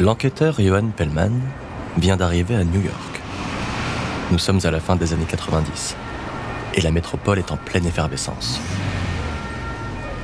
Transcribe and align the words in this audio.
L'enquêteur 0.00 0.58
Johan 0.58 0.88
Pellman 0.96 1.42
vient 1.98 2.16
d'arriver 2.16 2.56
à 2.56 2.64
New 2.64 2.80
York. 2.80 3.20
Nous 4.32 4.38
sommes 4.38 4.60
à 4.64 4.70
la 4.70 4.80
fin 4.80 4.96
des 4.96 5.12
années 5.12 5.26
90 5.28 5.94
et 6.72 6.80
la 6.80 6.90
métropole 6.90 7.38
est 7.38 7.52
en 7.52 7.58
pleine 7.58 7.84
effervescence. 7.84 8.62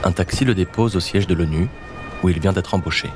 Un 0.02 0.12
taxi 0.12 0.46
le 0.46 0.54
dépose 0.54 0.96
au 0.96 1.00
siège 1.00 1.26
de 1.26 1.34
l'ONU 1.34 1.68
où 2.22 2.30
il 2.30 2.40
vient 2.40 2.54
d'être 2.54 2.72
embauché. 2.72 3.10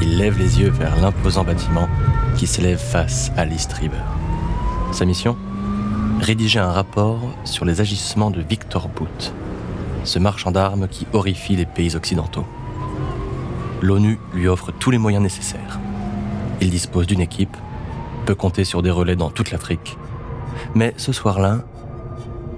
Il 0.00 0.16
lève 0.16 0.38
les 0.38 0.60
yeux 0.60 0.70
vers 0.70 0.94
l'imposant 1.00 1.42
bâtiment 1.42 1.88
qui 2.36 2.46
s'élève 2.46 2.78
face 2.78 3.32
à 3.36 3.44
l'East 3.44 3.72
River. 3.72 4.04
Sa 4.92 5.04
mission? 5.04 5.36
Rédiger 6.20 6.60
un 6.60 6.70
rapport 6.70 7.18
sur 7.42 7.64
les 7.64 7.80
agissements 7.80 8.30
de 8.30 8.40
Victor 8.40 8.88
Boot, 8.88 9.34
ce 10.04 10.20
marchand 10.20 10.52
d'armes 10.52 10.86
qui 10.86 11.04
horrifie 11.12 11.56
les 11.56 11.66
pays 11.66 11.96
occidentaux 11.96 12.46
l'ONU 13.82 14.18
lui 14.32 14.48
offre 14.48 14.72
tous 14.72 14.90
les 14.90 14.98
moyens 14.98 15.22
nécessaires. 15.22 15.80
Il 16.60 16.70
dispose 16.70 17.06
d'une 17.06 17.20
équipe, 17.20 17.56
peut 18.24 18.34
compter 18.34 18.64
sur 18.64 18.82
des 18.82 18.90
relais 18.90 19.16
dans 19.16 19.30
toute 19.30 19.50
l'Afrique. 19.50 19.98
Mais 20.74 20.94
ce 20.96 21.12
soir-là, 21.12 21.58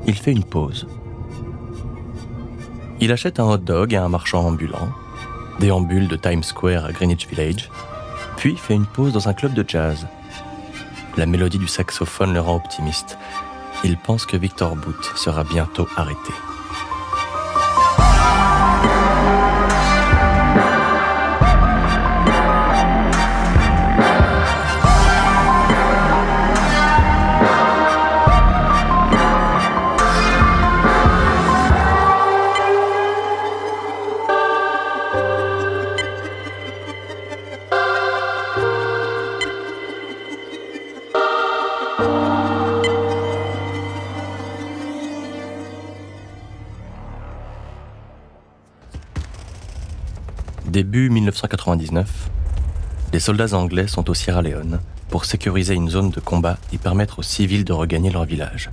il 0.06 0.14
fait 0.14 0.32
une 0.32 0.44
pause. 0.44 0.86
Il 3.00 3.10
achète 3.10 3.40
un 3.40 3.44
hot 3.44 3.58
dog 3.58 3.94
à 3.94 4.04
un 4.04 4.08
marchand 4.08 4.46
ambulant, 4.46 4.88
déambule 5.58 6.06
de 6.06 6.16
Times 6.16 6.42
Square 6.42 6.84
à 6.84 6.92
Greenwich 6.92 7.26
Village, 7.26 7.70
puis 8.36 8.56
fait 8.56 8.74
une 8.74 8.86
pause 8.86 9.12
dans 9.12 9.28
un 9.28 9.32
club 9.32 9.54
de 9.54 9.64
jazz. 9.66 10.06
La 11.16 11.26
mélodie 11.26 11.58
du 11.58 11.68
saxophone 11.68 12.34
le 12.34 12.40
rend 12.40 12.56
optimiste. 12.56 13.18
Il 13.82 13.96
pense 13.96 14.26
que 14.26 14.36
Victor 14.36 14.76
Boot 14.76 15.12
sera 15.16 15.44
bientôt 15.44 15.88
arrêté. 15.96 16.32
Début 50.94 51.10
1999, 51.10 52.30
les 53.12 53.18
soldats 53.18 53.56
anglais 53.56 53.88
sont 53.88 54.08
au 54.08 54.14
Sierra 54.14 54.42
Leone 54.42 54.78
pour 55.08 55.24
sécuriser 55.24 55.74
une 55.74 55.90
zone 55.90 56.10
de 56.10 56.20
combat 56.20 56.56
et 56.72 56.78
permettre 56.78 57.18
aux 57.18 57.22
civils 57.24 57.64
de 57.64 57.72
regagner 57.72 58.10
leur 58.10 58.26
village. 58.26 58.70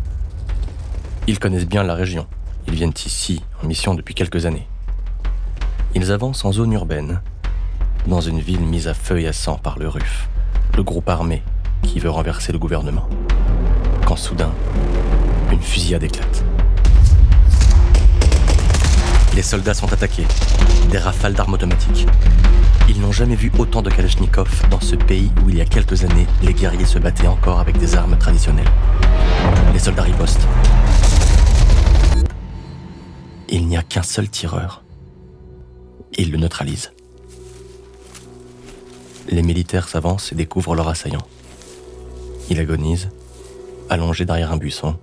Ils 1.25 1.39
connaissent 1.39 1.65
bien 1.65 1.81
la 1.81 1.95
région. 1.95 2.27
Ils 2.67 2.75
viennent 2.75 2.93
ici 3.07 3.41
en 3.63 3.65
mission 3.65 3.95
depuis 3.95 4.13
quelques 4.13 4.45
années. 4.45 4.67
Ils 5.95 6.11
avancent 6.11 6.45
en 6.45 6.51
zone 6.51 6.73
urbaine, 6.73 7.21
dans 8.05 8.21
une 8.21 8.39
ville 8.39 8.61
mise 8.61 8.87
à 8.87 8.93
feu 8.93 9.19
et 9.19 9.27
à 9.27 9.33
sang 9.33 9.57
par 9.57 9.79
le 9.79 9.87
RUF, 9.87 10.29
le 10.77 10.83
groupe 10.83 11.09
armé 11.09 11.41
qui 11.81 11.99
veut 11.99 12.11
renverser 12.11 12.51
le 12.51 12.59
gouvernement. 12.59 13.09
Quand 14.05 14.15
soudain, 14.15 14.51
une 15.51 15.59
fusillade 15.59 16.03
éclate. 16.03 16.43
Les 19.33 19.41
soldats 19.41 19.73
sont 19.73 19.91
attaqués. 19.91 20.27
Des 20.91 20.97
rafales 20.97 21.33
d'armes 21.33 21.53
automatiques. 21.53 22.05
Ils 22.89 22.99
n'ont 22.99 23.13
jamais 23.13 23.35
vu 23.35 23.49
autant 23.57 23.81
de 23.81 23.89
Kalachnikov 23.89 24.67
dans 24.69 24.81
ce 24.81 24.97
pays 24.97 25.31
où 25.45 25.49
il 25.49 25.55
y 25.55 25.61
a 25.61 25.65
quelques 25.65 26.03
années, 26.03 26.27
les 26.43 26.53
guerriers 26.53 26.85
se 26.85 26.99
battaient 26.99 27.27
encore 27.27 27.61
avec 27.61 27.77
des 27.77 27.95
armes 27.95 28.17
traditionnelles. 28.17 28.67
Les 29.71 29.79
soldats 29.79 30.01
ripostent. 30.01 30.45
Il 33.47 33.67
n'y 33.67 33.77
a 33.77 33.83
qu'un 33.83 34.03
seul 34.03 34.29
tireur. 34.29 34.83
Ils 36.17 36.29
le 36.29 36.37
neutralisent. 36.37 36.91
Les 39.29 39.43
militaires 39.43 39.87
s'avancent 39.87 40.33
et 40.33 40.35
découvrent 40.35 40.75
leur 40.75 40.89
assaillant. 40.89 41.25
Il 42.49 42.59
agonise, 42.59 43.11
allongé 43.89 44.25
derrière 44.25 44.51
un 44.51 44.57
buisson. 44.57 44.97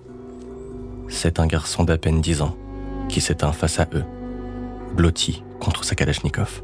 C'est 1.07 1.39
un 1.39 1.47
garçon 1.47 1.83
d'à 1.83 1.97
peine 1.97 2.21
dix 2.21 2.43
ans 2.43 2.55
qui 3.07 3.21
s'éteint 3.21 3.53
face 3.53 3.79
à 3.79 3.87
eux 3.95 4.03
blotti 4.93 5.43
contre 5.59 5.83
sa 5.83 5.95
Kalachnikov. 5.95 6.61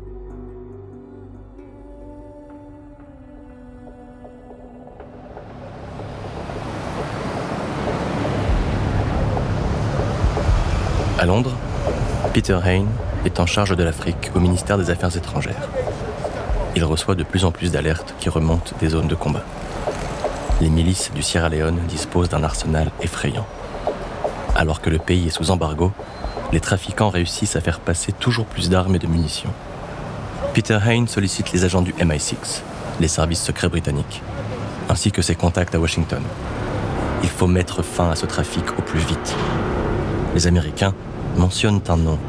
À 11.18 11.26
Londres, 11.26 11.56
Peter 12.34 12.60
Hain 12.66 12.86
est 13.26 13.40
en 13.40 13.46
charge 13.46 13.76
de 13.76 13.84
l'Afrique 13.84 14.32
au 14.36 14.40
ministère 14.40 14.78
des 14.78 14.90
Affaires 14.90 15.16
étrangères. 15.16 15.70
Il 16.76 16.84
reçoit 16.84 17.16
de 17.16 17.24
plus 17.24 17.46
en 17.46 17.52
plus 17.52 17.72
d'alertes 17.72 18.14
qui 18.20 18.30
remontent 18.30 18.76
des 18.80 18.90
zones 18.90 19.08
de 19.08 19.16
combat. 19.16 19.44
Les 20.62 20.70
milices 20.70 21.12
du 21.14 21.24
Sierra 21.24 21.50
Leone 21.50 21.80
disposent 21.88 22.30
d'un 22.30 22.44
arsenal 22.44 22.92
effrayant. 23.02 23.48
Alors 24.56 24.82
que 24.82 24.90
le 24.90 25.00
pays 25.00 25.28
est 25.28 25.32
sous 25.32 25.52
embargo, 25.52 25.92
les 26.52 26.60
trafiquants 26.60 27.10
réussissent 27.10 27.56
à 27.56 27.62
faire 27.62 27.80
passer 27.80 28.12
toujours 28.12 28.46
plus 28.46 28.70
d'armes 28.70 28.96
et 28.96 29.00
de 29.00 29.08
munitions. 29.08 29.54
Peter 30.54 30.80
Hain 30.86 31.06
sollicite 31.08 31.52
les 31.52 31.66
agents 31.66 31.82
du 31.82 31.94
MI6, 31.94 32.62
les 33.00 33.08
services 33.08 33.44
secrets 33.44 33.70
britanniques, 33.70 34.22
ainsi 34.90 35.12
que 35.12 35.22
ses 35.22 35.36
contacts 35.36 35.76
à 35.76 35.80
Washington. 35.80 36.22
Il 37.24 37.30
faut 37.30 37.48
mettre 37.48 37.82
fin 37.82 38.12
à 38.12 38.16
ce 38.16 38.26
trafic 38.26 38.64
au 38.78 38.82
plus 38.82 39.00
vite. 39.00 39.36
Les 40.34 40.48
Américains 40.48 40.94
mentionnent 41.38 41.82
un 41.88 41.98
nom. 41.98 42.20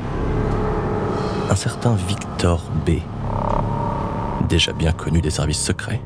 Un 1.51 1.55
certain 1.55 1.95
Victor 2.09 2.63
B. 2.85 2.99
Déjà 4.49 4.73
bien 4.73 4.93
connu 4.93 5.21
des 5.21 5.31
services 5.31 5.63
secrets. 5.63 6.01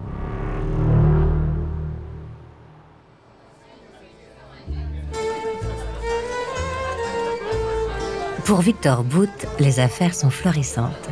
Pour 8.50 8.62
Victor 8.62 9.04
Boot, 9.04 9.30
les 9.60 9.78
affaires 9.78 10.12
sont 10.12 10.28
florissantes. 10.28 11.08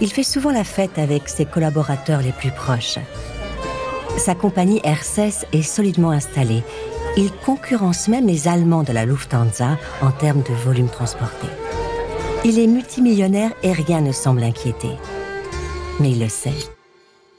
Il 0.00 0.10
fait 0.10 0.24
souvent 0.24 0.50
la 0.50 0.64
fête 0.64 0.98
avec 0.98 1.28
ses 1.28 1.44
collaborateurs 1.44 2.22
les 2.22 2.32
plus 2.32 2.50
proches. 2.50 2.98
Sa 4.18 4.34
compagnie 4.34 4.80
RCS 4.82 5.46
est 5.52 5.62
solidement 5.62 6.10
installée. 6.10 6.64
Il 7.16 7.30
concurrence 7.30 8.08
même 8.08 8.26
les 8.26 8.48
Allemands 8.48 8.82
de 8.82 8.92
la 8.92 9.04
Lufthansa 9.04 9.78
en 10.02 10.10
termes 10.10 10.42
de 10.42 10.52
volume 10.52 10.88
transporté. 10.88 11.46
Il 12.44 12.58
est 12.58 12.66
multimillionnaire 12.66 13.52
et 13.62 13.70
rien 13.70 14.00
ne 14.00 14.10
semble 14.10 14.40
l'inquiéter. 14.40 14.96
Mais 16.00 16.10
il 16.10 16.18
le 16.18 16.28
sait. 16.28 16.50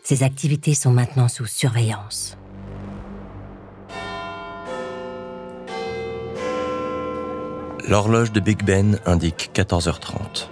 Ses 0.06 0.24
activités 0.24 0.74
sont 0.74 0.92
maintenant 0.92 1.28
sous 1.28 1.48
surveillance. 1.48 2.38
L'horloge 7.88 8.32
de 8.32 8.40
Big 8.40 8.64
Ben 8.64 9.00
indique 9.08 9.50
14h30. 9.56 10.48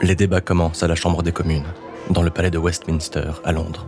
Les 0.00 0.14
débats 0.14 0.40
commencent 0.40 0.82
à 0.82 0.88
la 0.88 0.94
Chambre 0.94 1.22
des 1.22 1.32
communes, 1.32 1.66
dans 2.08 2.22
le 2.22 2.30
palais 2.30 2.50
de 2.50 2.56
Westminster, 2.56 3.32
à 3.44 3.52
Londres. 3.52 3.86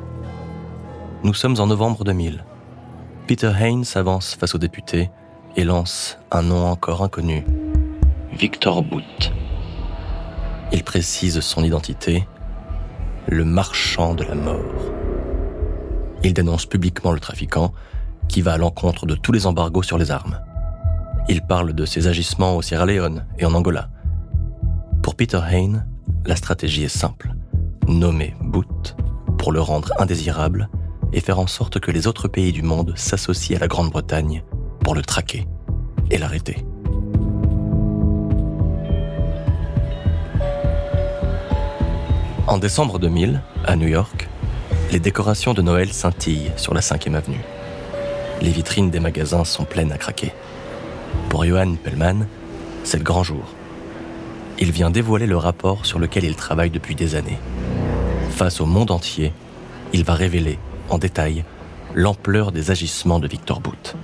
Nous 1.25 1.32
sommes 1.32 1.58
en 1.60 1.66
novembre 1.66 2.04
2000. 2.04 2.44
Peter 3.26 3.52
Haynes 3.58 3.87
avance 3.94 4.34
face 4.34 4.54
aux 4.54 4.58
députés 4.58 5.10
et 5.56 5.64
lance 5.64 6.19
un 6.31 6.43
nom 6.43 6.66
encore 6.66 7.02
inconnu, 7.02 7.44
Victor 8.32 8.82
Boot. 8.82 9.32
Il 10.72 10.84
précise 10.84 11.40
son 11.40 11.64
identité, 11.64 12.28
le 13.28 13.46
marchand 13.46 14.14
de 14.14 14.25
la 14.25 14.34
mort. 14.34 14.93
Il 16.22 16.34
dénonce 16.34 16.66
publiquement 16.66 17.12
le 17.12 17.20
trafiquant, 17.20 17.72
qui 18.28 18.43
va 18.43 18.52
à 18.52 18.58
l'encontre 18.58 19.06
de 19.06 19.14
tous 19.14 19.32
les 19.32 19.46
embargos 19.46 19.82
sur 19.82 19.96
les 19.96 20.10
armes. 20.10 20.38
Il 21.29 21.43
parle 21.43 21.73
de 21.73 21.85
ses 21.85 22.09
agissements 22.09 22.57
au 22.57 22.63
Sierra 22.63 22.85
Leone 22.85 23.25
et 23.39 23.47
en 23.47 23.55
Angola. 23.55 23.89
Pour 25.03 25.15
Peter 25.15 25.41
Haynes, 25.51 25.87
la 26.27 26.37
stratégie 26.37 26.85
est 26.85 26.89
simple. 26.89 27.33
Nommer 27.87 28.35
Boot 28.41 28.97
pour 29.39 29.53
le 29.53 29.61
rendre 29.61 29.93
indésirable 29.99 30.69
et 31.13 31.21
faire 31.21 31.39
en 31.39 31.47
sorte 31.47 31.81
que 31.81 31.91
les 31.91 32.07
autres 32.07 32.29
pays 32.29 32.53
du 32.53 32.63
monde 32.63 32.93
s'associent 32.97 33.57
à 33.57 33.61
la 33.61 33.69
Grande-Bretagne 33.69 34.43
pour 34.81 34.95
le 34.95 35.03
traquer 35.03 35.47
et 36.11 36.19
l'arrêter. 36.19 36.65
En 42.47 42.59
décembre 42.59 42.99
2000, 42.99 43.41
à 43.65 43.77
New 43.77 43.89
York, 43.89 44.29
les 44.91 44.99
décorations 44.99 45.55
de 45.55 45.63
Noël 45.63 45.93
scintillent 45.93 46.51
sur 46.57 46.75
la 46.75 46.81
5e 46.81 47.15
avenue. 47.15 47.41
Les 48.41 48.51
vitrines 48.51 48.91
des 48.91 49.01
magasins 49.01 49.45
sont 49.45 49.65
pleines 49.65 49.93
à 49.93 49.99
craquer. 49.99 50.33
Pour 51.29 51.44
Johan 51.44 51.75
Pellman, 51.75 52.26
c'est 52.85 52.99
le 52.99 53.05
grand 53.05 53.23
jour. 53.23 53.44
Il 54.59 54.70
vient 54.70 54.91
dévoiler 54.91 55.26
le 55.26 55.37
rapport 55.37 55.87
sur 55.87 55.99
lequel 55.99 56.25
il 56.25 56.37
travaille 56.37 56.70
depuis 56.70 56.94
des 56.94 57.14
années. 57.14 57.38
Face 58.31 58.61
au 58.61 58.67
monde 58.67 58.91
entier, 58.91 59.32
il 59.93 60.05
va 60.05 60.14
révéler, 60.14 60.59
en 60.88 60.99
détail, 60.99 61.44
l'ampleur 61.94 62.53
des 62.53 62.70
agissements 62.70 63.19
de 63.19 63.29
Victor 63.29 63.61
Boot. 63.61 63.97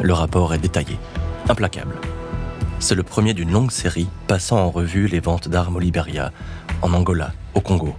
Le 0.00 0.12
rapport 0.12 0.54
est 0.54 0.58
détaillé, 0.58 0.96
implacable. 1.48 1.96
C'est 2.78 2.94
le 2.94 3.02
premier 3.02 3.34
d'une 3.34 3.52
longue 3.52 3.70
série 3.70 4.08
passant 4.26 4.58
en 4.58 4.70
revue 4.70 5.06
les 5.06 5.20
ventes 5.20 5.48
d'armes 5.48 5.76
au 5.76 5.80
Liberia, 5.80 6.32
en 6.82 6.92
Angola, 6.94 7.32
au 7.54 7.60
Congo. 7.60 7.94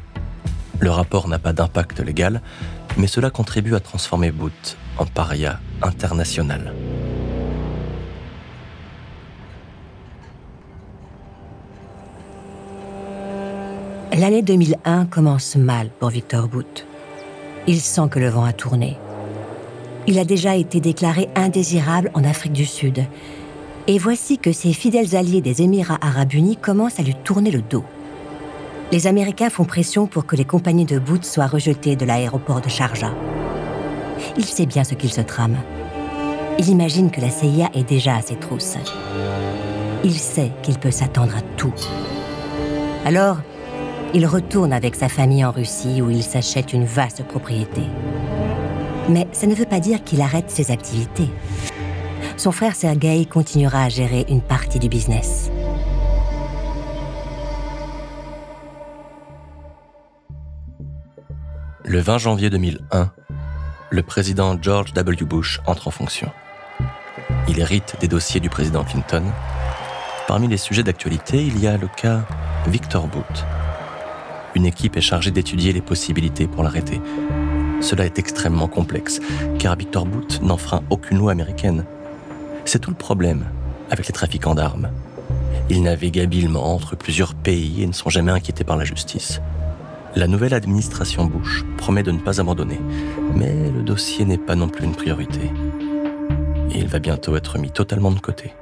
Le 0.80 0.90
rapport 0.90 1.28
n'a 1.28 1.38
pas 1.38 1.54
d'impact 1.54 2.00
légal, 2.00 2.42
mais 2.98 3.08
cela 3.08 3.30
contribue 3.30 3.76
à 3.76 3.80
transformer 3.80 4.32
Boot 4.32 4.78
en 4.98 5.06
paria 5.06 5.60
international. 5.84 6.74
L'année 14.22 14.44
2001 14.44 15.08
commence 15.08 15.56
mal 15.56 15.90
pour 16.00 16.10
Victor 16.10 16.48
Boot. 16.48 16.86
Il 17.66 17.82
sent 17.82 18.08
que 18.12 18.20
le 18.20 18.30
vent 18.30 18.44
a 18.44 18.54
tourné. 18.54 18.96
Il 20.06 20.20
a 20.20 20.26
déjà 20.26 20.56
été 20.56 20.80
déclaré 20.80 21.28
indésirable 21.36 22.12
en 22.14 22.24
Afrique 22.24 22.54
du 22.54 22.68
Sud. 22.68 23.04
Et 23.88 23.98
voici 23.98 24.38
que 24.38 24.52
ses 24.52 24.74
fidèles 24.74 25.16
alliés 25.16 25.42
des 25.42 25.64
Émirats 25.64 25.98
arabes 26.04 26.34
unis 26.34 26.56
commencent 26.56 27.00
à 27.00 27.02
lui 27.02 27.16
tourner 27.16 27.50
le 27.50 27.64
dos. 27.64 27.84
Les 28.92 29.08
Américains 29.08 29.50
font 29.50 29.66
pression 29.66 30.06
pour 30.06 30.28
que 30.28 30.36
les 30.36 30.46
compagnies 30.46 30.86
de 30.86 31.00
Boot 31.00 31.26
soient 31.26 31.48
rejetées 31.48 31.96
de 31.96 32.06
l'aéroport 32.06 32.62
de 32.62 32.70
Sharjah. 32.70 33.16
Il 34.38 34.46
sait 34.46 34.68
bien 34.68 34.84
ce 34.84 34.94
qu'il 34.94 35.12
se 35.12 35.22
trame. 35.22 35.58
Il 36.60 36.70
imagine 36.70 37.10
que 37.10 37.22
la 37.22 37.32
CIA 37.32 37.72
est 37.74 37.90
déjà 37.90 38.18
à 38.18 38.22
ses 38.22 38.36
trousses. 38.36 38.78
Il 40.04 40.14
sait 40.14 40.52
qu'il 40.62 40.78
peut 40.78 40.92
s'attendre 40.92 41.36
à 41.36 41.42
tout. 41.58 41.74
Alors, 43.04 43.38
il 44.14 44.26
retourne 44.26 44.74
avec 44.74 44.96
sa 44.96 45.10
famille 45.10 45.46
en 45.46 45.52
Russie 45.52 46.02
où 46.02 46.10
il 46.10 46.24
s'achète 46.24 46.74
une 46.74 46.86
vaste 46.86 47.24
propriété. 47.24 47.84
Mais 49.10 49.28
ça 49.32 49.48
ne 49.48 49.56
veut 49.56 49.66
pas 49.66 49.80
dire 49.80 50.04
qu'il 50.04 50.22
arrête 50.22 50.50
ses 50.50 50.72
activités. 50.72 51.30
Son 52.38 52.52
frère 52.52 52.76
Sergei 52.76 53.26
continuera 53.26 53.84
à 53.84 53.90
gérer 53.90 54.26
une 54.30 54.42
partie 54.42 54.80
du 54.80 54.90
business. 54.90 55.50
Le 61.84 62.00
20 62.00 62.18
janvier 62.20 62.50
2001, 62.50 63.12
le 63.90 64.04
président 64.04 64.58
George 64.62 64.94
W. 64.94 65.26
Bush 65.26 65.60
entre 65.68 65.88
en 65.88 65.92
fonction. 65.92 66.32
Il 67.48 67.60
hérite 67.60 67.96
des 68.00 68.08
dossiers 68.08 68.40
du 68.40 68.50
président 68.50 68.84
Clinton. 68.84 69.24
Parmi 70.28 70.48
les 70.48 70.58
sujets 70.58 70.84
d'actualité, 70.84 71.44
il 71.46 71.60
y 71.60 71.68
a 71.68 71.78
le 71.78 71.88
cas 71.88 72.22
Victor 72.68 73.08
Boot, 73.08 73.46
une 74.56 74.66
équipe 74.66 74.98
est 74.98 75.02
chargée 75.02 75.32
d'étudier 75.32 75.74
les 75.74 75.82
possibilités 75.82 76.48
pour 76.48 76.64
l'arrêter. 76.64 77.00
Cela 77.82 78.06
est 78.06 78.20
extrêmement 78.20 78.68
complexe, 78.68 79.20
car 79.58 79.76
Victor 79.76 80.06
Boot 80.06 80.42
n'enfreint 80.42 80.84
aucune 80.90 81.18
loi 81.18 81.32
américaine. 81.32 81.86
C'est 82.66 82.80
tout 82.80 82.92
le 82.92 82.96
problème 82.96 83.46
avec 83.90 84.08
les 84.08 84.14
trafiquants 84.14 84.56
d'armes. 84.56 84.90
Ils 85.70 85.82
naviguent 85.82 86.20
habilement 86.20 86.74
entre 86.74 86.96
plusieurs 86.96 87.34
pays 87.34 87.82
et 87.82 87.88
ne 87.88 87.94
sont 87.94 88.10
jamais 88.10 88.32
inquiétés 88.32 88.64
par 88.64 88.78
la 88.78 88.86
justice. 88.86 89.42
La 90.16 90.28
nouvelle 90.28 90.54
administration 90.54 91.26
Bush 91.26 91.64
promet 91.78 92.04
de 92.04 92.12
ne 92.12 92.20
pas 92.20 92.42
abandonner, 92.42 92.80
mais 93.36 93.72
le 93.72 93.82
dossier 93.82 94.26
n'est 94.26 94.38
pas 94.38 94.56
non 94.56 94.68
plus 94.68 94.86
une 94.86 94.96
priorité. 94.96 95.50
Et 96.72 96.80
il 96.80 96.88
va 96.88 97.00
bientôt 97.00 97.36
être 97.36 97.58
mis 97.58 97.72
totalement 97.72 98.12
de 98.12 98.20
côté. 98.20 98.54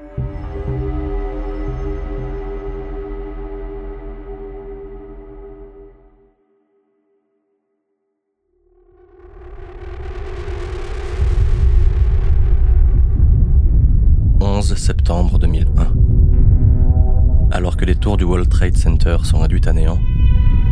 Trade 18.60 18.78
Center 18.78 19.16
sont 19.24 19.40
réduites 19.40 19.68
à 19.68 19.72
néant, 19.72 20.02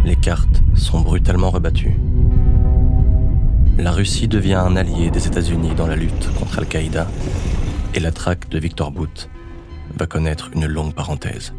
les 0.03 0.17
cartes 0.17 0.61
sont 0.75 0.99
brutalement 0.99 1.49
rebattues. 1.49 1.97
La 3.77 3.93
Russie 3.93 4.27
devient 4.27 4.55
un 4.55 4.75
allié 4.75 5.09
des 5.09 5.25
États-Unis 5.25 5.73
dans 5.73 5.87
la 5.87 5.95
lutte 5.95 6.29
contre 6.37 6.59
Al-Qaïda 6.59 7.07
et 7.93 8.01
la 8.01 8.11
traque 8.11 8.49
de 8.49 8.59
Victor 8.59 8.91
Boot 8.91 9.29
va 9.97 10.05
connaître 10.05 10.49
une 10.53 10.65
longue 10.65 10.93
parenthèse. 10.93 11.53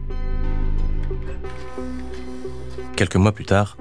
Quelques 2.94 3.16
mois 3.16 3.32
plus 3.32 3.46
tard, 3.46 3.78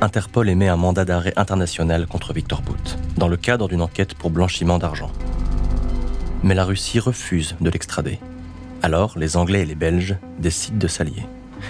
Interpol 0.00 0.48
émet 0.48 0.68
un 0.68 0.78
mandat 0.78 1.04
d'arrêt 1.04 1.34
international 1.36 2.06
contre 2.06 2.32
Victor 2.32 2.62
Boot 2.62 2.96
dans 3.18 3.28
le 3.28 3.36
cadre 3.36 3.68
d'une 3.68 3.82
enquête 3.82 4.14
pour 4.14 4.30
blanchiment 4.30 4.78
d'argent 4.78 5.12
mais 6.42 6.54
la 6.54 6.64
Russie 6.64 6.98
refuse 6.98 7.56
de 7.60 7.68
l'extrader. 7.68 8.18
Alors 8.80 9.18
les 9.18 9.36
Anglais 9.36 9.60
et 9.60 9.66
les 9.66 9.74
Belges 9.74 10.16
décident 10.38 10.78
de 10.78 10.88
s'allier 10.88 11.26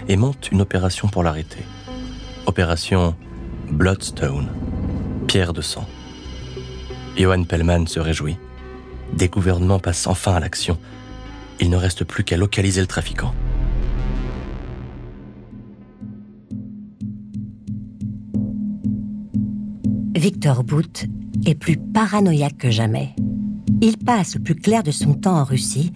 et 0.08 0.16
montent 0.16 0.50
une 0.50 0.60
opération 0.60 1.08
pour 1.08 1.22
l'arrêter. 1.22 1.64
Opération 2.46 3.14
Bloodstone, 3.70 4.48
pierre 5.26 5.52
de 5.52 5.62
sang. 5.62 5.86
Johan 7.16 7.44
Pellman 7.44 7.86
se 7.86 8.00
réjouit. 8.00 8.36
Des 9.12 9.28
gouvernements 9.28 9.78
passent 9.78 10.06
enfin 10.06 10.34
à 10.34 10.40
l'action. 10.40 10.78
Il 11.60 11.70
ne 11.70 11.76
reste 11.76 12.04
plus 12.04 12.24
qu'à 12.24 12.36
localiser 12.36 12.80
le 12.80 12.86
trafiquant. 12.86 13.34
Victor 20.14 20.64
Boot 20.64 21.06
est 21.46 21.54
plus 21.54 21.76
paranoïaque 21.76 22.58
que 22.58 22.70
jamais. 22.70 23.14
Il 23.80 23.96
passe 23.96 24.34
le 24.34 24.42
plus 24.42 24.54
clair 24.54 24.82
de 24.82 24.90
son 24.90 25.14
temps 25.14 25.38
en 25.38 25.44
Russie, 25.44 25.92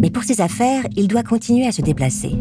mais 0.00 0.10
pour 0.10 0.22
ses 0.22 0.40
affaires, 0.40 0.84
il 0.96 1.08
doit 1.08 1.22
continuer 1.22 1.66
à 1.66 1.72
se 1.72 1.82
déplacer. 1.82 2.36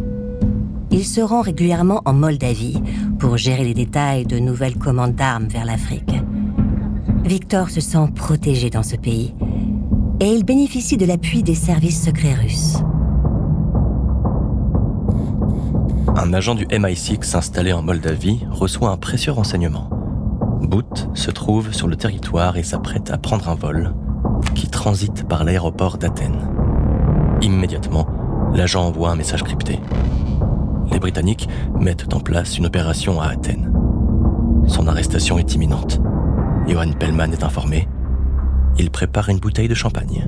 Il 0.98 1.06
se 1.06 1.22
rend 1.22 1.42
régulièrement 1.42 2.02
en 2.06 2.14
Moldavie 2.14 2.82
pour 3.20 3.38
gérer 3.38 3.64
les 3.64 3.76
détails 3.76 4.26
de 4.26 4.40
nouvelles 4.40 4.80
commandes 4.80 5.14
d'armes 5.14 5.46
vers 5.46 5.64
l'Afrique. 5.64 6.16
Victor 7.24 7.70
se 7.70 7.82
sent 7.82 8.08
protégé 8.16 8.72
dans 8.72 8.82
ce 8.82 8.96
pays 8.96 9.36
et 10.20 10.26
il 10.26 10.44
bénéficie 10.44 10.98
de 10.98 11.06
l'appui 11.06 11.44
des 11.44 11.54
services 11.54 12.04
secrets 12.04 12.34
russes. 12.34 12.78
Un 16.16 16.34
agent 16.34 16.56
du 16.56 16.66
MI6 16.66 17.38
installé 17.38 17.74
en 17.74 17.84
Moldavie 17.84 18.40
reçoit 18.50 18.90
un 18.90 18.98
précieux 18.98 19.34
renseignement. 19.34 19.92
Boot 20.64 21.12
se 21.14 21.30
trouve 21.30 21.74
sur 21.74 21.88
le 21.88 21.96
territoire 21.96 22.58
et 22.58 22.64
s'apprête 22.64 23.12
à 23.12 23.20
prendre 23.20 23.50
un 23.50 23.56
vol 23.56 23.94
qui 24.56 24.68
transite 24.68 25.28
par 25.28 25.44
l'aéroport 25.44 26.00
d'Athènes. 26.00 26.50
Immédiatement, 27.44 28.08
l'agent 28.56 28.88
envoie 28.88 29.12
un 29.12 29.16
message 29.16 29.44
crypté 29.44 29.80
autorités 30.98 31.00
britanniques 31.00 31.50
mettent 31.80 32.14
en 32.14 32.20
place 32.20 32.58
une 32.58 32.66
opération 32.66 33.22
à 33.22 33.28
Athènes. 33.28 33.72
Son 34.68 34.88
arrestation 34.88 35.38
est 35.38 35.54
imminente. 35.54 36.00
Johan 36.68 36.92
Pellman 36.94 37.32
est 37.32 37.44
informé. 37.44 37.88
Il 38.78 38.92
prépare 38.92 39.30
une 39.30 39.40
bouteille 39.40 39.68
de 39.68 39.76
champagne. 39.76 40.28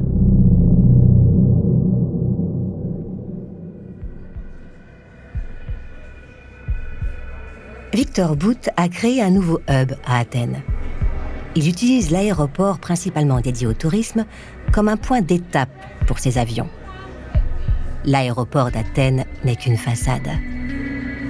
Victor 7.93 8.35
Bout 8.35 8.69
a 8.77 8.88
créé 8.88 9.21
un 9.21 9.31
nouveau 9.31 9.59
hub 9.69 9.93
à 10.05 10.19
Athènes. 10.19 10.61
Il 11.55 11.67
utilise 11.67 12.11
l'aéroport 12.11 12.79
principalement 12.79 13.41
dédié 13.41 13.67
au 13.67 13.73
tourisme 13.73 14.25
comme 14.71 14.88
un 14.88 14.97
point 14.97 15.21
d'étape 15.21 15.69
pour 16.07 16.19
ses 16.19 16.38
avions. 16.38 16.69
L'aéroport 18.05 18.71
d'Athènes 18.71 19.25
n'est 19.43 19.57
qu'une 19.57 19.77
façade. 19.77 20.29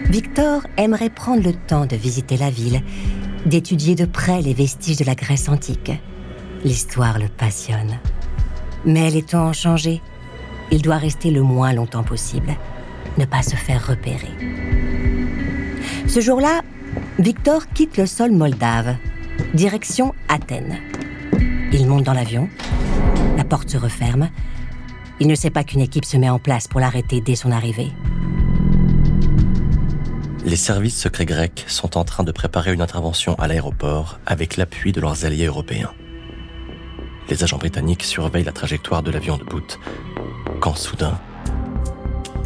Victor 0.09 0.63
aimerait 0.75 1.11
prendre 1.11 1.43
le 1.43 1.53
temps 1.53 1.85
de 1.85 1.95
visiter 1.95 2.35
la 2.35 2.49
ville, 2.49 2.81
d'étudier 3.45 3.93
de 3.93 4.05
près 4.05 4.41
les 4.41 4.55
vestiges 4.55 4.97
de 4.97 5.05
la 5.05 5.13
Grèce 5.13 5.47
antique. 5.49 5.91
L'histoire 6.63 7.19
le 7.19 7.27
passionne. 7.27 7.99
Mais 8.85 9.11
les 9.11 9.21
temps 9.21 9.49
ont 9.49 9.53
changé. 9.53 10.01
Il 10.71 10.81
doit 10.81 10.97
rester 10.97 11.29
le 11.29 11.43
moins 11.43 11.73
longtemps 11.73 12.03
possible, 12.03 12.55
ne 13.19 13.25
pas 13.25 13.43
se 13.43 13.55
faire 13.55 13.85
repérer. 13.85 14.31
Ce 16.07 16.21
jour-là, 16.21 16.63
Victor 17.19 17.67
quitte 17.67 17.97
le 17.97 18.07
sol 18.07 18.31
moldave, 18.31 18.95
direction 19.53 20.15
Athènes. 20.27 20.79
Il 21.71 21.85
monte 21.85 22.03
dans 22.03 22.13
l'avion, 22.13 22.49
la 23.37 23.43
porte 23.43 23.69
se 23.69 23.77
referme. 23.77 24.29
Il 25.19 25.27
ne 25.27 25.35
sait 25.35 25.51
pas 25.51 25.63
qu'une 25.63 25.81
équipe 25.81 26.05
se 26.05 26.17
met 26.17 26.29
en 26.31 26.39
place 26.39 26.67
pour 26.67 26.79
l'arrêter 26.79 27.21
dès 27.21 27.35
son 27.35 27.51
arrivée 27.51 27.91
les 30.45 30.55
services 30.55 30.99
secrets 30.99 31.25
grecs 31.25 31.65
sont 31.67 31.97
en 31.97 32.03
train 32.03 32.23
de 32.23 32.31
préparer 32.31 32.73
une 32.73 32.81
intervention 32.81 33.35
à 33.35 33.47
l'aéroport 33.47 34.19
avec 34.25 34.57
l'appui 34.57 34.91
de 34.91 35.01
leurs 35.01 35.25
alliés 35.25 35.45
européens. 35.45 35.91
Les 37.29 37.43
agents 37.43 37.57
britanniques 37.57 38.03
surveillent 38.03 38.45
la 38.45 38.51
trajectoire 38.51 39.03
de 39.03 39.11
l'avion 39.11 39.37
de 39.37 39.43
Boot, 39.43 39.79
quand 40.59 40.75
soudain... 40.75 41.19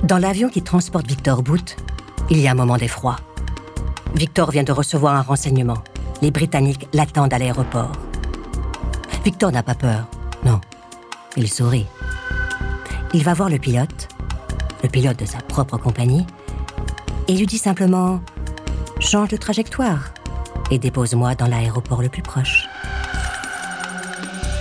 Dans 0.03 0.17
l'avion 0.17 0.50
qui 0.50 0.62
transporte 0.62 1.07
Victor 1.07 1.43
Boot, 1.43 1.77
il 2.29 2.39
y 2.39 2.47
a 2.47 2.51
un 2.51 2.55
moment 2.55 2.77
d'effroi. 2.77 3.15
Victor 4.15 4.51
vient 4.51 4.63
de 4.63 4.73
recevoir 4.73 5.15
un 5.15 5.21
renseignement. 5.21 5.81
Les 6.21 6.29
Britanniques 6.29 6.88
l'attendent 6.93 7.33
à 7.33 7.39
l'aéroport. 7.39 7.93
Victor 9.23 9.51
n'a 9.51 9.63
pas 9.63 9.75
peur, 9.75 10.07
non. 10.43 10.59
Il 11.38 11.50
sourit. 11.50 11.85
Il 13.13 13.23
va 13.23 13.33
voir 13.33 13.50
le 13.50 13.59
pilote, 13.59 14.09
le 14.83 14.89
pilote 14.89 15.19
de 15.19 15.25
sa 15.25 15.38
propre 15.38 15.77
compagnie, 15.77 16.25
et 17.33 17.35
lui 17.35 17.47
dit 17.47 17.57
simplement 17.57 18.21
Change 18.99 19.29
de 19.29 19.37
trajectoire 19.37 20.13
et 20.69 20.77
dépose-moi 20.77 21.33
dans 21.33 21.47
l'aéroport 21.47 22.03
le 22.03 22.09
plus 22.09 22.21
proche. 22.21 22.67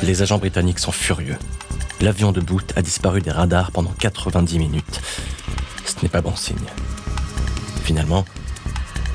Les 0.03 0.23
agents 0.23 0.39
britanniques 0.39 0.79
sont 0.79 0.91
furieux. 0.91 1.37
L'avion 2.01 2.33
de 2.33 2.41
Boot 2.41 2.73
a 2.75 2.81
disparu 2.81 3.21
des 3.21 3.31
radars 3.31 3.73
pendant 3.73 3.91
90 3.91 4.59
minutes. 4.59 5.01
Ce 5.85 6.03
n'est 6.03 6.09
pas 6.09 6.23
bon 6.23 6.35
signe. 6.35 6.57
Finalement, 7.85 8.25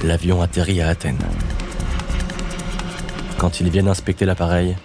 l'avion 0.04 0.40
atterrit 0.44 0.82
à 0.82 0.90
Athènes. 0.90 1.18
Quand 3.40 3.60
ils 3.60 3.72
viennent 3.72 3.90
inspecter 3.90 4.26
l'appareil, 4.26 4.78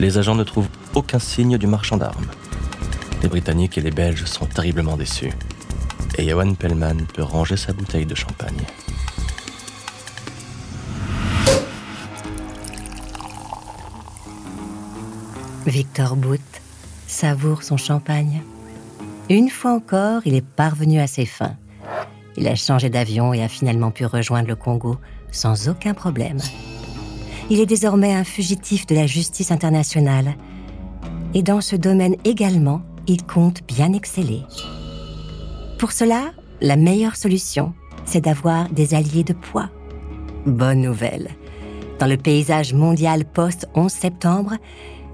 les 0.00 0.18
agents 0.18 0.34
ne 0.34 0.44
trouvent 0.44 0.68
aucun 0.94 1.20
signe 1.20 1.58
du 1.58 1.68
marchand 1.68 1.96
d'armes. 1.96 2.26
Les 3.22 3.28
Britanniques 3.28 3.78
et 3.78 3.82
les 3.82 3.92
Belges 3.92 4.24
sont 4.24 4.46
terriblement 4.46 4.96
déçus 4.96 5.30
et 6.18 6.28
Johan 6.28 6.54
Pellman 6.54 7.06
peut 7.12 7.22
ranger 7.22 7.56
sa 7.56 7.72
bouteille 7.72 8.06
de 8.06 8.14
champagne. 8.14 8.62
Victor 15.66 16.16
Boot 16.16 16.40
savoure 17.06 17.62
son 17.62 17.76
champagne. 17.76 18.42
Une 19.30 19.48
fois 19.48 19.72
encore, 19.72 20.20
il 20.26 20.34
est 20.34 20.44
parvenu 20.44 21.00
à 21.00 21.06
ses 21.06 21.24
fins. 21.24 21.56
Il 22.36 22.46
a 22.48 22.54
changé 22.54 22.90
d'avion 22.90 23.32
et 23.32 23.42
a 23.42 23.48
finalement 23.48 23.90
pu 23.90 24.04
rejoindre 24.04 24.48
le 24.48 24.56
Congo 24.56 24.98
sans 25.30 25.68
aucun 25.68 25.94
problème. 25.94 26.38
Il 27.50 27.60
est 27.60 27.66
désormais 27.66 28.14
un 28.14 28.24
fugitif 28.24 28.86
de 28.86 28.94
la 28.94 29.06
justice 29.06 29.50
internationale. 29.50 30.34
Et 31.34 31.42
dans 31.42 31.60
ce 31.60 31.76
domaine 31.76 32.16
également, 32.24 32.82
il 33.06 33.24
compte 33.24 33.62
bien 33.66 33.92
exceller. 33.92 34.42
Pour 35.78 35.92
cela, 35.92 36.32
la 36.60 36.76
meilleure 36.76 37.16
solution, 37.16 37.74
c'est 38.04 38.20
d'avoir 38.22 38.68
des 38.70 38.94
alliés 38.94 39.24
de 39.24 39.32
poids. 39.32 39.70
Bonne 40.46 40.82
nouvelle. 40.82 41.30
Dans 41.98 42.06
le 42.06 42.16
paysage 42.16 42.72
mondial 42.74 43.24
post-11 43.24 43.88
septembre, 43.88 44.54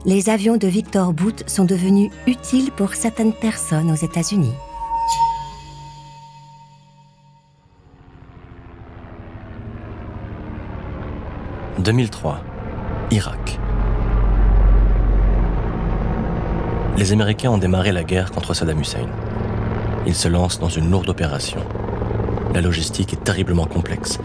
les 0.05 0.29
avions 0.29 0.57
de 0.57 0.67
Victor 0.67 1.13
Boot 1.13 1.45
sont 1.49 1.65
devenus 1.65 2.11
utiles 2.27 2.71
pour 2.73 2.95
certaines 2.95 3.33
personnes 3.33 3.91
aux 3.91 3.97
États-Unis. 3.97 4.55
«2003. 11.79 12.41
Irak. 13.11 13.59
Les 16.97 17.13
Américains 17.13 17.51
ont 17.51 17.59
démarré 17.59 17.93
la 17.93 18.05
guerre 18.05 18.31
contre 18.31 18.53
Saddam 18.53 18.79
Hussein. 18.81 19.07
Il 20.07 20.15
se 20.15 20.29
lance 20.29 20.59
dans 20.59 20.69
une 20.69 20.91
lourde 20.91 21.09
opération. 21.09 21.61
La 22.55 22.61
logistique 22.61 23.13
est 23.13 23.23
terriblement 23.23 23.67
complexe. 23.67 24.19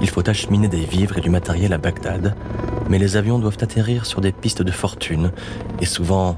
Il 0.00 0.08
faut 0.08 0.28
acheminer 0.28 0.68
des 0.68 0.84
vivres 0.84 1.18
et 1.18 1.20
du 1.20 1.30
matériel 1.30 1.72
à 1.72 1.78
Bagdad, 1.78 2.36
mais 2.88 2.98
les 2.98 3.16
avions 3.16 3.38
doivent 3.38 3.58
atterrir 3.60 4.06
sur 4.06 4.20
des 4.20 4.32
pistes 4.32 4.62
de 4.62 4.70
fortune 4.70 5.32
et 5.80 5.86
souvent 5.86 6.36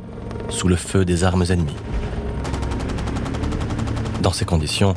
sous 0.48 0.68
le 0.68 0.76
feu 0.76 1.04
des 1.04 1.24
armes 1.24 1.44
ennemies. 1.50 1.76
Dans 4.22 4.32
ces 4.32 4.44
conditions, 4.44 4.94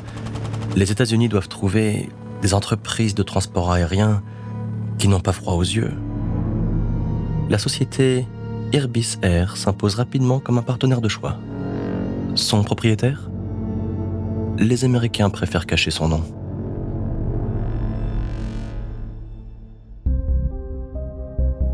les 0.76 0.92
États-Unis 0.92 1.28
doivent 1.28 1.50
trouver 1.50 2.10
des 2.42 2.54
entreprises 2.54 3.14
de 3.14 3.24
transport 3.24 3.72
aérien 3.72 4.24
qui 4.98 5.08
n'ont 5.08 5.20
pas 5.20 5.34
froid 5.34 5.54
aux 5.54 5.64
yeux. 5.64 5.94
La 7.50 7.58
société 7.58 8.26
Irbis 8.72 9.18
Air 9.22 9.58
s'impose 9.58 9.96
rapidement 9.96 10.40
comme 10.40 10.58
un 10.58 10.64
partenaire 10.64 11.02
de 11.02 11.10
choix. 11.10 11.38
Son 12.36 12.64
propriétaire 12.64 13.31
les 14.58 14.86
Américains 14.86 15.30
préfèrent 15.30 15.66
cacher 15.66 15.92
son 15.92 16.10
nom. 16.10 16.24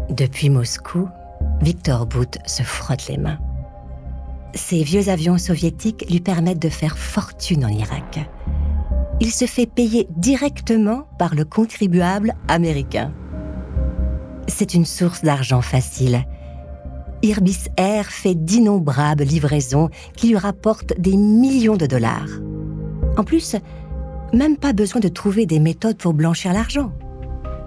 Depuis 0.09 0.49
Moscou, 0.49 1.07
Victor 1.61 2.05
Bout 2.05 2.37
se 2.45 2.63
frotte 2.63 3.07
les 3.07 3.17
mains. 3.17 3.37
Ces 4.55 4.83
vieux 4.83 5.09
avions 5.09 5.37
soviétiques 5.37 6.05
lui 6.09 6.19
permettent 6.19 6.61
de 6.61 6.69
faire 6.69 6.97
fortune 6.97 7.65
en 7.65 7.69
Irak. 7.69 8.19
Il 9.19 9.31
se 9.31 9.45
fait 9.45 9.65
payer 9.65 10.07
directement 10.17 11.03
par 11.19 11.35
le 11.35 11.45
contribuable 11.45 12.33
américain. 12.47 13.11
C'est 14.47 14.73
une 14.73 14.85
source 14.85 15.23
d'argent 15.23 15.61
facile. 15.61 16.23
Irbis 17.21 17.65
Air 17.77 18.05
fait 18.07 18.35
d'innombrables 18.35 19.23
livraisons 19.23 19.89
qui 20.15 20.29
lui 20.29 20.37
rapportent 20.37 20.93
des 20.99 21.17
millions 21.17 21.77
de 21.77 21.85
dollars. 21.85 22.29
En 23.17 23.23
plus, 23.23 23.55
même 24.31 24.57
pas 24.57 24.73
besoin 24.73 25.01
de 25.01 25.07
trouver 25.07 25.45
des 25.45 25.59
méthodes 25.59 25.97
pour 25.97 26.13
blanchir 26.13 26.53
l'argent. 26.53 26.91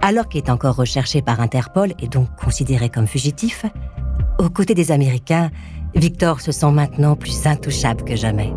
Alors 0.01 0.29
qu'il 0.29 0.41
est 0.43 0.49
encore 0.49 0.75
recherché 0.75 1.21
par 1.21 1.41
Interpol 1.41 1.93
et 1.99 2.07
donc 2.07 2.27
considéré 2.35 2.89
comme 2.89 3.05
fugitif, 3.05 3.65
aux 4.39 4.49
côtés 4.49 4.73
des 4.73 4.91
Américains, 4.91 5.51
Victor 5.93 6.41
se 6.41 6.51
sent 6.51 6.71
maintenant 6.71 7.15
plus 7.15 7.45
intouchable 7.45 8.03
que 8.03 8.15
jamais. 8.15 8.53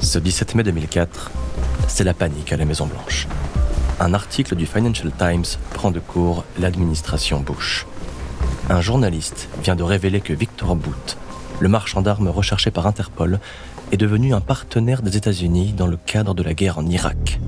Ce 0.00 0.18
17 0.18 0.54
mai 0.54 0.62
2004, 0.62 1.30
c'est 1.88 2.04
la 2.04 2.12
panique 2.12 2.52
à 2.52 2.56
la 2.56 2.64
Maison 2.64 2.86
Blanche. 2.86 3.26
Un 3.98 4.14
article 4.14 4.56
du 4.56 4.66
Financial 4.66 5.10
Times 5.16 5.58
prend 5.72 5.90
de 5.90 6.00
court 6.00 6.44
l'administration 6.58 7.40
Bush. 7.40 7.86
Un 8.68 8.80
journaliste 8.80 9.48
vient 9.62 9.76
de 9.76 9.82
révéler 9.82 10.20
que 10.20 10.32
Victor 10.32 10.76
Boot 10.76 11.16
le 11.62 11.68
marchand 11.68 12.02
d'armes 12.02 12.26
recherché 12.26 12.72
par 12.72 12.88
Interpol 12.88 13.38
est 13.92 13.96
devenu 13.96 14.34
un 14.34 14.40
partenaire 14.40 15.00
des 15.00 15.16
États-Unis 15.16 15.72
dans 15.72 15.86
le 15.86 15.96
cadre 15.96 16.34
de 16.34 16.42
la 16.42 16.54
guerre 16.54 16.78
en 16.78 16.86
Irak. 16.86 17.38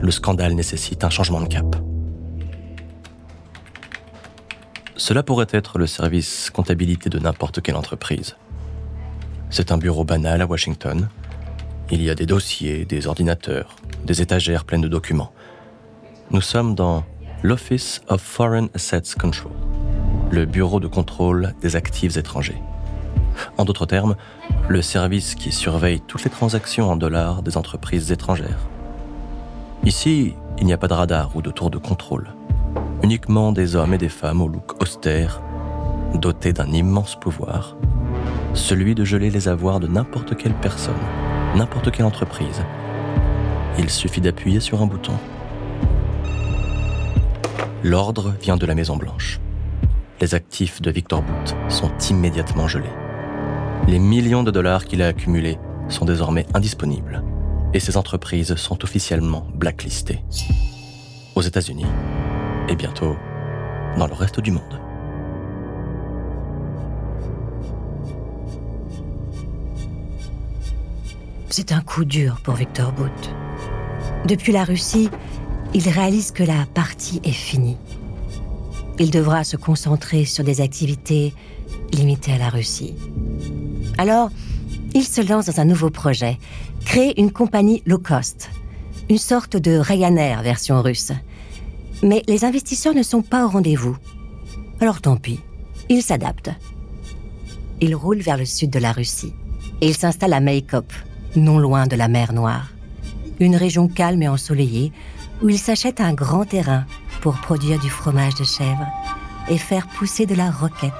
Le 0.00 0.10
scandale 0.10 0.54
nécessite 0.54 1.04
un 1.04 1.10
changement 1.10 1.42
de 1.42 1.48
cap. 1.48 1.76
Cela 4.96 5.22
pourrait 5.22 5.48
être 5.50 5.76
le 5.76 5.86
service 5.86 6.48
comptabilité 6.48 7.10
de 7.10 7.18
n'importe 7.18 7.60
quelle 7.60 7.76
entreprise. 7.76 8.36
C'est 9.50 9.70
un 9.70 9.76
bureau 9.76 10.04
banal 10.04 10.40
à 10.40 10.46
Washington. 10.46 11.10
Il 11.90 12.00
y 12.00 12.08
a 12.08 12.14
des 12.14 12.24
dossiers, 12.24 12.86
des 12.86 13.06
ordinateurs, 13.06 13.76
des 14.06 14.22
étagères 14.22 14.64
pleines 14.64 14.80
de 14.80 14.88
documents. 14.88 15.32
Nous 16.30 16.40
sommes 16.40 16.74
dans 16.74 17.04
l'Office 17.42 18.00
of 18.08 18.22
Foreign 18.22 18.70
Assets 18.74 19.14
Control, 19.20 19.52
le 20.30 20.46
bureau 20.46 20.80
de 20.80 20.86
contrôle 20.86 21.52
des 21.60 21.76
actifs 21.76 22.16
étrangers. 22.16 22.62
En 23.56 23.64
d'autres 23.64 23.86
termes, 23.86 24.16
le 24.68 24.82
service 24.82 25.34
qui 25.34 25.52
surveille 25.52 26.00
toutes 26.00 26.24
les 26.24 26.30
transactions 26.30 26.90
en 26.90 26.96
dollars 26.96 27.42
des 27.42 27.56
entreprises 27.56 28.12
étrangères. 28.12 28.68
Ici, 29.84 30.34
il 30.58 30.66
n'y 30.66 30.72
a 30.72 30.78
pas 30.78 30.88
de 30.88 30.94
radar 30.94 31.34
ou 31.36 31.42
de 31.42 31.50
tour 31.50 31.70
de 31.70 31.78
contrôle. 31.78 32.34
Uniquement 33.02 33.52
des 33.52 33.76
hommes 33.76 33.94
et 33.94 33.98
des 33.98 34.08
femmes 34.08 34.42
au 34.42 34.48
look 34.48 34.82
austère, 34.82 35.40
dotés 36.14 36.52
d'un 36.52 36.70
immense 36.72 37.16
pouvoir, 37.18 37.76
celui 38.54 38.94
de 38.94 39.04
geler 39.04 39.30
les 39.30 39.48
avoirs 39.48 39.80
de 39.80 39.86
n'importe 39.86 40.36
quelle 40.36 40.54
personne, 40.54 40.94
n'importe 41.54 41.90
quelle 41.90 42.06
entreprise. 42.06 42.64
Il 43.78 43.88
suffit 43.90 44.20
d'appuyer 44.20 44.60
sur 44.60 44.82
un 44.82 44.86
bouton. 44.86 45.12
L'ordre 47.84 48.34
vient 48.40 48.56
de 48.56 48.66
la 48.66 48.74
Maison 48.74 48.96
Blanche. 48.96 49.38
Les 50.20 50.34
actifs 50.34 50.82
de 50.82 50.90
Victor 50.90 51.22
Boot 51.22 51.54
sont 51.68 51.92
immédiatement 52.10 52.66
gelés. 52.66 52.90
Les 53.88 53.98
millions 53.98 54.42
de 54.42 54.50
dollars 54.50 54.84
qu'il 54.84 55.00
a 55.00 55.06
accumulés 55.06 55.56
sont 55.88 56.04
désormais 56.04 56.44
indisponibles 56.52 57.24
et 57.72 57.80
ses 57.80 57.96
entreprises 57.96 58.54
sont 58.56 58.84
officiellement 58.84 59.46
blacklistées. 59.54 60.22
Aux 61.34 61.40
États-Unis 61.40 61.86
et 62.68 62.76
bientôt 62.76 63.16
dans 63.96 64.06
le 64.06 64.12
reste 64.12 64.40
du 64.40 64.50
monde. 64.50 64.78
C'est 71.48 71.72
un 71.72 71.80
coup 71.80 72.04
dur 72.04 72.42
pour 72.44 72.56
Victor 72.56 72.92
Boot. 72.92 73.34
Depuis 74.26 74.52
la 74.52 74.64
Russie, 74.64 75.08
il 75.72 75.88
réalise 75.88 76.30
que 76.30 76.42
la 76.42 76.66
partie 76.74 77.22
est 77.24 77.32
finie. 77.32 77.78
Il 78.98 79.10
devra 79.10 79.44
se 79.44 79.56
concentrer 79.56 80.26
sur 80.26 80.44
des 80.44 80.60
activités 80.60 81.32
limitées 81.90 82.32
à 82.32 82.38
la 82.38 82.50
Russie. 82.50 82.94
Alors, 83.98 84.30
il 84.94 85.04
se 85.04 85.20
lance 85.20 85.46
dans 85.46 85.60
un 85.60 85.64
nouveau 85.64 85.90
projet, 85.90 86.38
créer 86.84 87.20
une 87.20 87.32
compagnie 87.32 87.82
low 87.84 87.98
cost, 87.98 88.48
une 89.10 89.18
sorte 89.18 89.56
de 89.56 89.76
Ryanair 89.76 90.42
version 90.42 90.80
russe. 90.80 91.12
Mais 92.02 92.22
les 92.28 92.44
investisseurs 92.44 92.94
ne 92.94 93.02
sont 93.02 93.22
pas 93.22 93.44
au 93.44 93.48
rendez-vous. 93.48 93.96
Alors 94.80 95.00
tant 95.00 95.16
pis, 95.16 95.40
il 95.88 96.02
s'adapte. 96.02 96.50
Il 97.80 97.96
roule 97.96 98.20
vers 98.20 98.36
le 98.36 98.44
sud 98.44 98.70
de 98.70 98.78
la 98.78 98.92
Russie 98.92 99.34
et 99.80 99.88
il 99.88 99.96
s'installe 99.96 100.32
à 100.32 100.40
Maykop, 100.40 100.92
non 101.34 101.58
loin 101.58 101.86
de 101.86 101.96
la 101.96 102.08
mer 102.08 102.32
Noire. 102.32 102.72
Une 103.40 103.56
région 103.56 103.88
calme 103.88 104.22
et 104.22 104.28
ensoleillée 104.28 104.92
où 105.42 105.48
il 105.48 105.58
s'achète 105.58 106.00
un 106.00 106.12
grand 106.12 106.44
terrain 106.44 106.86
pour 107.20 107.34
produire 107.34 107.80
du 107.80 107.90
fromage 107.90 108.34
de 108.36 108.44
chèvre 108.44 108.86
et 109.48 109.58
faire 109.58 109.88
pousser 109.88 110.26
de 110.26 110.34
la 110.34 110.50
roquette. 110.50 110.92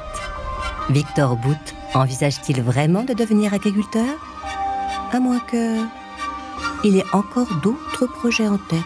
Victor 0.90 1.36
Boot 1.36 1.74
envisage-t-il 1.98 2.62
vraiment 2.62 3.02
de 3.02 3.14
devenir 3.14 3.54
agriculteur? 3.54 4.16
À 5.12 5.20
moins 5.20 5.40
que... 5.40 5.78
Il 6.84 6.96
ait 6.96 7.04
encore 7.12 7.48
d'autres 7.62 8.06
projets 8.06 8.46
en 8.46 8.56
tête. 8.56 8.78